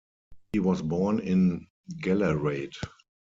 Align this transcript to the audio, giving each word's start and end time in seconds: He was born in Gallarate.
He 0.51 0.57
was 0.59 0.81
born 0.81 1.19
in 1.19 1.67
Gallarate. 2.01 2.73